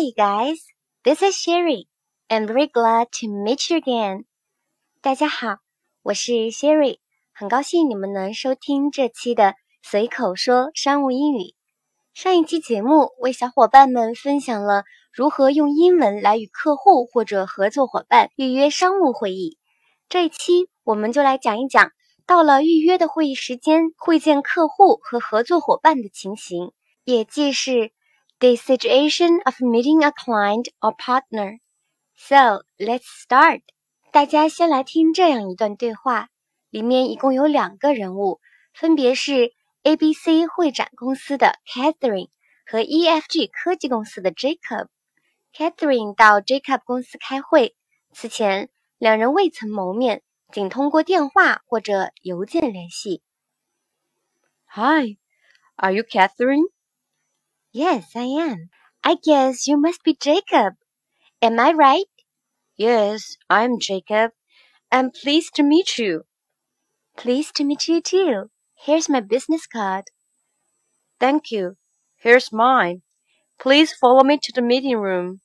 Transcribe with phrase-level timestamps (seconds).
[0.00, 0.60] Hi guys,
[1.04, 1.86] this is Sherry.
[2.30, 4.24] I'm very glad to meet you again.
[5.02, 5.58] 大家好，
[6.02, 7.00] 我是 Sherry，
[7.34, 11.54] 很高兴你们能收听这期的随口说商务英语。
[12.14, 19.58] 上一期节目为小伙伴们分享了如何用英文来与客户或者合作伙伴预约商务会议。
[20.08, 21.92] 这一期我们就来讲一讲，
[22.24, 26.72] 到了预约的会议时间，会见客户和合作伙伴的情形，
[27.04, 27.92] 也即是。
[28.40, 31.60] The situation of meeting a client or partner.
[32.16, 33.60] So let's start.
[34.12, 36.28] 大家先来听这样一段对话，
[36.70, 38.40] 里面一共有两个人物，
[38.74, 42.30] 分别是 ABC 会展公司的 Catherine
[42.66, 44.88] 和 EFG 科技公司的 Jacob。
[45.54, 47.76] Catherine 到 Jacob 公司开会，
[48.12, 53.22] 此前两人未曾谋面，仅通过电话或者邮件联系。
[54.66, 55.18] Hi,
[55.76, 56.70] are you Catherine?
[57.72, 58.70] Yes, I am.
[59.02, 60.74] I guess you must be Jacob.
[61.42, 62.06] Am I right?
[62.76, 64.32] Yes, I'm Jacob.
[64.92, 66.24] I'm pleased to meet you.
[67.16, 68.50] Pleased to meet you too.
[68.74, 70.06] Here's my business card.
[71.20, 71.76] Thank you.
[72.16, 73.02] Here's mine.
[73.60, 75.40] Please follow me to the meeting room.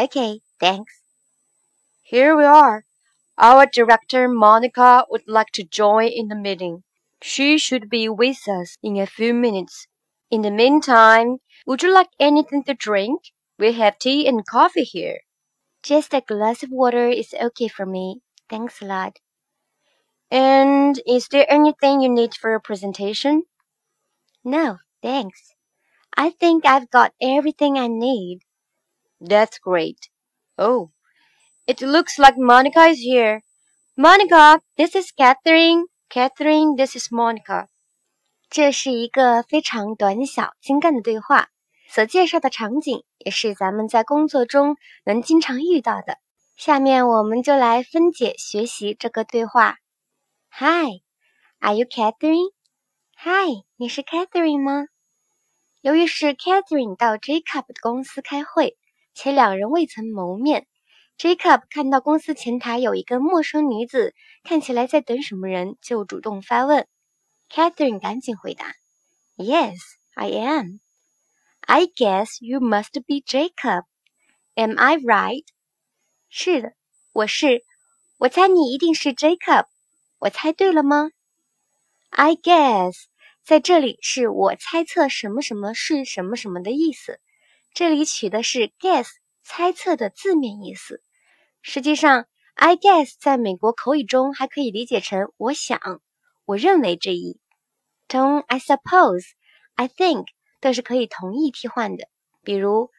[0.00, 1.00] Okay, thanks.
[2.02, 2.84] Here we are.
[3.38, 6.84] Our director Monica would like to join in the meeting.
[7.22, 9.86] She should be with us in a few minutes.
[10.30, 13.32] In the meantime, would you like anything to drink?
[13.58, 15.20] We have tea and coffee here.
[15.82, 18.20] Just a glass of water is okay for me.
[18.48, 19.18] Thanks a lot.
[20.30, 23.44] And is there anything you need for your presentation?
[24.44, 25.54] No, thanks.
[26.16, 28.40] I think I've got everything I need.
[29.20, 30.10] That's great.
[30.56, 30.92] Oh,
[31.66, 33.42] it looks like Monica is here.
[33.96, 35.86] Monica, this is Catherine.
[36.10, 37.69] Catherine, this is Monica.
[38.50, 41.50] 这是一个非常短小精干的对话，
[41.88, 46.18] 所介绍的场景也是咱们在工作中能经常遇到的。
[46.56, 49.76] 下面我们就来分解学习这个对话。
[50.50, 54.86] Hi，Are you Catherine？Hi，你是 Catherine 吗？
[55.80, 58.76] 由于是 Catherine 到 Jacob 的公司开会，
[59.14, 60.66] 且两人未曾谋面
[61.16, 64.12] ，Jacob 看到公司前台有一个陌生女子，
[64.42, 66.88] 看起来在等什么人，就主动发问。
[67.52, 68.76] Catherine 赶紧回答
[69.36, 69.76] ：“Yes,
[70.14, 70.78] I am.
[71.62, 73.86] I guess you must be Jacob.
[74.54, 75.44] Am I right?”
[76.28, 76.74] 是的，
[77.12, 77.64] 我是。
[78.18, 79.66] 我猜你一定是 Jacob。
[80.20, 81.10] 我猜对了吗
[82.10, 82.94] ？I guess
[83.44, 87.18] 在这里是我猜测什么什么是什么什么的意思。
[87.74, 89.08] 这里取的是 guess
[89.42, 91.02] 猜测的字面意思。
[91.62, 96.00] 实际上，I guess 在美国口语中还可以理解成我想。
[96.50, 97.38] 我认为这一
[98.08, 99.24] 同 I suppose、
[99.76, 100.24] I think
[100.60, 102.08] 都是可以同义替换的。
[102.42, 102.90] 比如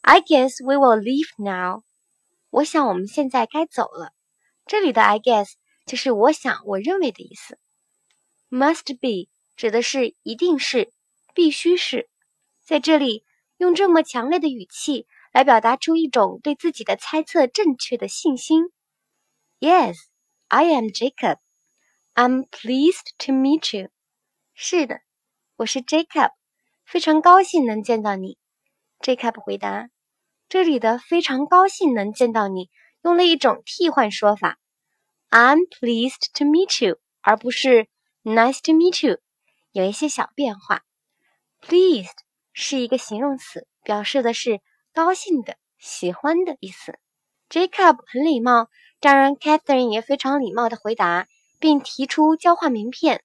[0.00, 1.82] ，I guess we will leave now。
[2.48, 4.14] 我想我们现在该走了。
[4.64, 5.50] 这里的 I guess
[5.84, 7.58] 就是我想、我认为的意思。
[8.48, 10.90] Must be 指的是一定是、
[11.34, 12.08] 必须是。
[12.64, 13.26] 在这里
[13.58, 18.72] 用这么强烈的语气来表达出一种对自己的猜测正确的信心。
[19.60, 19.98] Yes,
[20.48, 21.43] I am Jacob.
[22.16, 23.88] I'm pleased to meet you.
[24.54, 25.00] 是的，
[25.56, 26.30] 我是 Jacob，
[26.86, 28.38] 非常高兴能见到你。
[29.00, 29.88] Jacob 回答
[30.48, 32.70] ：“这里的非常高兴能见到你，
[33.02, 34.60] 用了一种替换说法
[35.28, 37.88] ，I'm pleased to meet you，而不是
[38.22, 39.18] Nice to meet you，
[39.72, 40.82] 有一些小变化。
[41.60, 42.14] Pleased
[42.52, 44.60] 是一个形容词，表示的是
[44.92, 46.96] 高兴的、喜欢的意思。
[47.50, 48.68] Jacob 很礼貌，
[49.00, 51.26] 当然 Catherine 也非常礼貌的回答，
[51.64, 53.24] 并提出交换名片。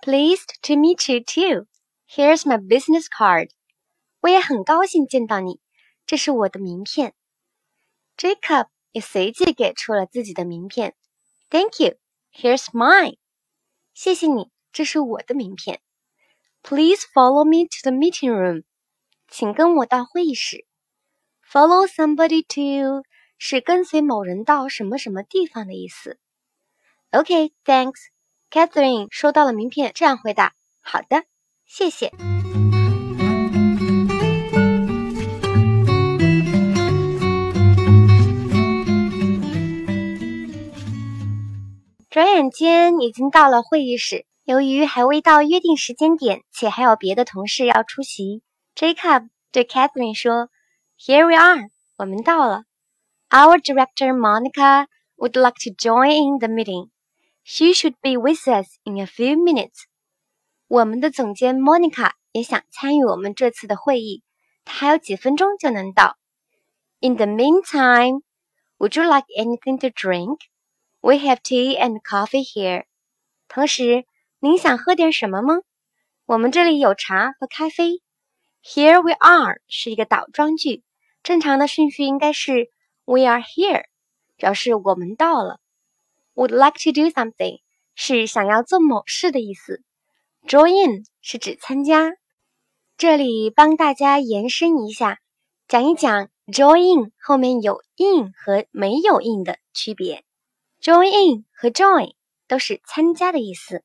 [0.00, 1.68] Pleased to meet you too.
[2.10, 3.50] Here's my business card.
[4.20, 5.60] 我也很高兴见到你，
[6.06, 7.14] 这是我的名片。
[8.16, 10.96] Jacob 也随即给出了自己的名片。
[11.48, 11.94] Thank you.
[12.32, 13.18] Here's mine.
[13.94, 15.80] 谢谢你，这是我的名片。
[16.64, 18.64] Please follow me to the meeting room.
[19.28, 20.66] 请跟我到会议室。
[21.48, 23.04] Follow somebody to
[23.38, 26.18] 是跟随某人到什么什么地方的意思。
[27.16, 28.10] Okay, thanks.
[28.50, 30.52] Catherine 收到了名片，这样回答
[30.84, 31.24] ：“好的，
[31.64, 32.10] 谢谢。”
[42.10, 48.42] 转眼间已经到了会议室，由于还未到约定时间点，且还有别的同事要出席
[48.74, 50.50] ，Jacob 对 Catherine 说
[50.98, 52.64] ：“Here we are，我们到了。
[53.30, 54.86] Our director Monica
[55.16, 56.90] would like to join in the meeting。”
[57.48, 59.84] She should be with us in a few minutes.
[60.66, 64.24] 我们的总监 Monica 也想参与我们这次的会议，
[64.64, 66.16] 他还有几分钟就能到。
[66.98, 68.22] In the meantime,
[68.78, 70.38] would you like anything to drink?
[71.00, 72.86] We have tea and coffee here.
[73.46, 74.06] 同时，
[74.40, 75.60] 您想喝点什么吗？
[76.24, 78.02] 我们这里有茶和咖啡。
[78.60, 80.82] Here we are 是一个倒装句，
[81.22, 82.72] 正常的顺序应该是
[83.04, 83.84] We are here，
[84.36, 85.60] 表示我们到了。
[86.36, 87.60] Would like to do something
[87.94, 89.82] 是想要做某事的意思。
[90.46, 92.12] Join in 是指参加。
[92.98, 95.18] 这里帮大家延伸一下，
[95.66, 100.24] 讲一讲 join 后面有 in 和没有 in 的区别。
[100.82, 102.12] Join in 和 join
[102.46, 103.82] 都是参加的意思。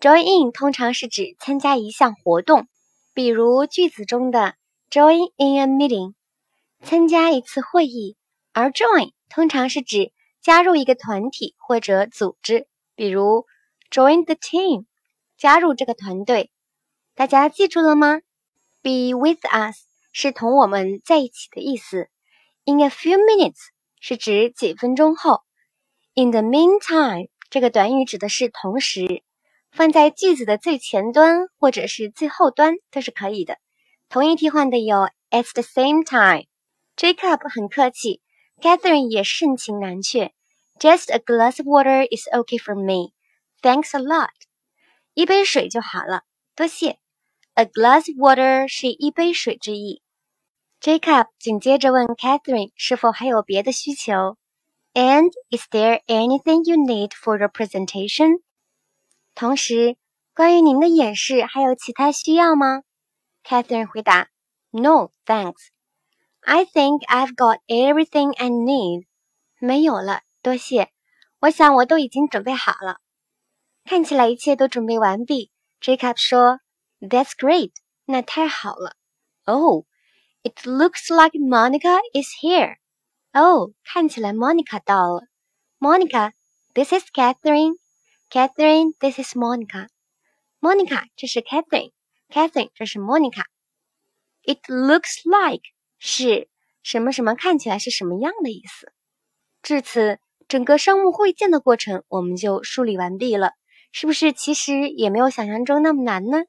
[0.00, 2.66] Join in 通常是指参加一项活动，
[3.14, 4.54] 比如句子中的
[4.90, 6.14] join in a meeting，
[6.82, 8.16] 参加一次会议；
[8.52, 10.12] 而 join 通常是指
[10.46, 13.46] 加入一个团体或者组织，比如
[13.90, 14.84] join the team，
[15.36, 16.52] 加入这个团队。
[17.16, 18.20] 大家记住了吗
[18.80, 22.10] ？Be with us 是同我们在一起的意思。
[22.64, 23.56] In a few minutes
[23.98, 25.40] 是指几分钟后。
[26.14, 29.24] In the meantime 这个短语指的是同时。
[29.72, 33.58] 放在句子的最前端或者是最后端都是可以的。
[34.08, 36.46] 同义替换的有 at the same time。
[36.96, 38.22] Jacob 很客气
[38.62, 40.35] ，Catherine 也盛情难却。
[40.79, 43.13] Just a glass of water is okay for me.
[43.61, 44.29] Thanks a lot。
[45.13, 46.23] 一杯水就好了，
[46.55, 46.97] 多谢。
[47.53, 50.01] A glass of water 是一杯水之意。
[50.79, 54.37] Jacob 紧接着问 Catherine 是否还有别的需求。
[54.93, 58.41] And is there anything you need for your presentation？
[59.35, 59.97] 同时，
[60.33, 62.81] 关于您的演示还有其他需要吗？
[63.43, 64.27] Catherine 回答：“
[64.71, 65.67] No, thanks.
[66.41, 69.05] I think I've got everything I need.”
[69.59, 70.92] 没有了， 多谢。
[71.40, 73.00] 我想我都已经准备好了。
[73.84, 75.50] 看起来一切都准备完毕。
[75.80, 76.60] Jacob 说
[77.00, 77.72] ：“That's great.
[78.04, 78.94] 那太好了。
[79.44, 79.86] ”Oh,
[80.44, 82.76] it looks like Monica is here.
[83.32, 85.22] 哦，看起来 Monica 到了。
[85.80, 86.30] Monica,
[86.74, 87.74] this is Catherine.
[88.30, 89.88] Catherine, this is Monica.
[90.60, 91.90] Monica，这是 Catherine。
[92.28, 93.46] Catherine，这是 Monica。
[94.44, 95.64] It looks like
[95.98, 96.48] 是
[96.84, 98.92] 什么什么看起来是什么样的意思。
[99.60, 103.52] 至此，整个商务会见的过程我们就梳理完毕了。
[103.92, 106.44] 是不是其实也没有想象中那么难呢？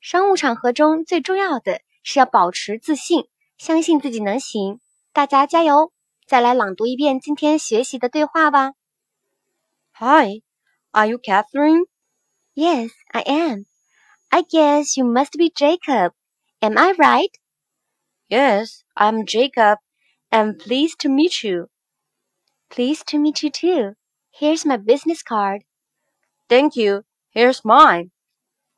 [0.00, 3.26] 商务场合中最重要的是要保持自信，
[3.58, 4.80] 相信自己能行。
[5.12, 5.92] 大家加油！
[6.26, 8.72] 再来朗读一遍今天学习的对话吧。
[9.94, 10.42] Hi。
[10.94, 11.86] Are you Catherine?
[12.54, 13.64] Yes, I am.
[14.28, 16.12] I guess you must be Jacob.
[16.60, 17.30] Am I right?
[18.28, 19.78] Yes, I'm Jacob,
[20.30, 21.68] and pleased to meet you.
[22.72, 23.96] Pleased to meet you too.
[24.30, 25.64] Here's my business card.
[26.48, 27.02] Thank you.
[27.28, 28.12] Here's mine.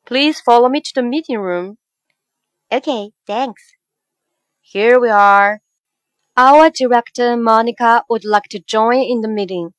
[0.04, 1.78] Please follow me to the meeting room.
[2.72, 3.62] Okay, thanks.
[4.60, 5.60] Here we are.
[6.36, 9.74] Our director Monica would like to join in the meeting.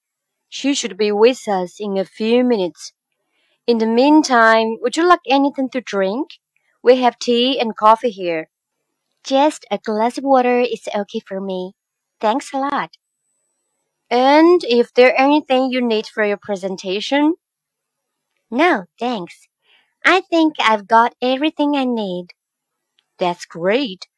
[0.47, 2.93] She should be with us in a few minutes.
[3.67, 6.29] In the meantime, would you like anything to drink?
[6.81, 8.47] We have tea and coffee here.
[9.25, 11.73] Just a glass of water is okay for me.
[12.21, 12.91] Thanks a lot.
[14.14, 17.34] And if there anything you need for your presentation?
[18.50, 19.48] No, thanks.
[20.04, 22.28] I think I've got everything I need.
[23.18, 24.08] That's great.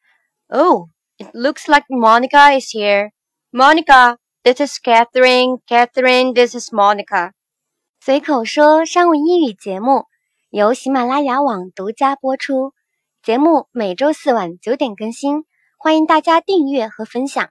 [0.49, 0.89] Oh,
[1.19, 3.13] it looks like Monica is here.
[3.53, 5.59] Monica, This is Catherine.
[5.69, 7.31] Catherine, this is Monica.
[8.01, 10.07] 随口说商务英语节目
[10.51, 12.73] 由喜马拉雅网独家播出，
[13.23, 15.45] 节目每周四晚九点更新，
[15.79, 17.51] 欢迎大家订阅和分享。